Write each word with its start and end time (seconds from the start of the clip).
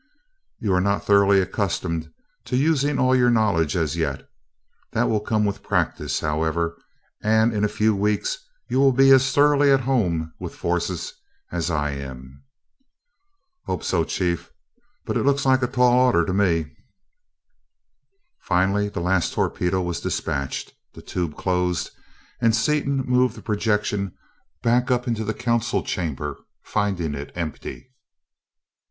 "You 0.57 0.73
are 0.73 0.81
not 0.81 1.05
thoroughly 1.05 1.39
accustomed 1.39 2.11
to 2.45 2.57
using 2.57 2.97
all 2.97 3.15
your 3.15 3.29
knowledge 3.29 3.75
as 3.75 3.95
yet. 3.95 4.27
That 4.93 5.09
will 5.09 5.19
come 5.19 5.45
with 5.45 5.61
practice, 5.61 6.21
however, 6.21 6.75
and 7.21 7.53
in 7.53 7.63
a 7.63 7.67
few 7.67 7.95
weeks 7.95 8.39
you 8.67 8.79
will 8.79 8.93
be 8.93 9.11
as 9.11 9.31
thoroughly 9.31 9.69
at 9.71 9.81
home 9.81 10.33
with 10.39 10.55
forces 10.55 11.13
as 11.51 11.69
I 11.69 11.91
am." 11.91 12.43
"Hope 13.65 13.83
so, 13.83 14.03
Chief, 14.03 14.51
but 15.05 15.17
it 15.17 15.23
looks 15.23 15.45
like 15.45 15.61
a 15.61 15.67
tall 15.67 15.93
order 16.03 16.25
to 16.25 16.33
me." 16.33 16.75
Finally 18.39 18.89
the 18.89 19.01
last 19.01 19.33
torpedo 19.33 19.83
was 19.83 20.01
dispatched, 20.01 20.73
the 20.95 21.03
tube 21.03 21.37
closed, 21.37 21.91
and 22.41 22.55
Seaton 22.55 23.05
moved 23.07 23.35
the 23.37 23.43
projection 23.43 24.15
back 24.63 24.89
up 24.89 25.07
into 25.07 25.23
the 25.23 25.35
council 25.35 25.83
chamber, 25.83 26.37
finding 26.63 27.13
it 27.13 27.31
empty. 27.35 27.91